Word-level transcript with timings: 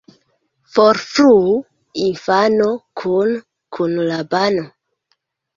Forfluu 0.75 1.49
infano 2.07 2.69
kune 3.03 3.37
kun 3.77 3.91
la 4.11 4.19
bano. 4.35 4.65